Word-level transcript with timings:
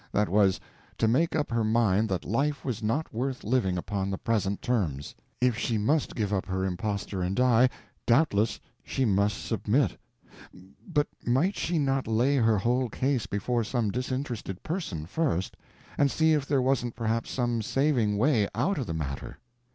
That 0.13 0.29
was, 0.29 0.59
to 0.97 1.07
make 1.07 1.35
up 1.35 1.51
her 1.51 1.63
mind 1.63 2.09
that 2.09 2.25
life 2.25 2.65
was 2.65 2.81
not 2.81 3.13
worth 3.13 3.43
living 3.43 3.77
upon 3.77 4.09
the 4.09 4.17
present 4.17 4.59
terms. 4.59 5.13
If 5.39 5.55
she 5.59 5.77
must 5.77 6.15
give 6.15 6.33
up 6.33 6.47
her 6.47 6.65
impostor 6.65 7.21
and 7.21 7.35
die, 7.35 7.69
doubtless 8.07 8.59
she 8.83 9.05
must 9.05 9.45
submit; 9.45 9.97
but 10.91 11.05
might 11.23 11.55
she 11.55 11.77
not 11.77 12.07
lay 12.07 12.37
her 12.37 12.57
whole 12.57 12.89
case 12.89 13.27
before 13.27 13.63
some 13.63 13.91
disinterested 13.91 14.63
person, 14.63 15.05
first, 15.05 15.55
and 15.99 16.09
see 16.09 16.33
if 16.33 16.47
there 16.47 16.63
wasn't 16.63 16.95
perhaps 16.95 17.29
some 17.29 17.61
saving 17.61 18.17
way 18.17 18.47
out 18.55 18.79
of 18.79 18.87
the 18.87 18.95
matter? 18.95 19.37